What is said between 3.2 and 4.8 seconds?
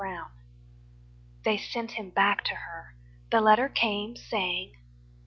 The letter came Saying...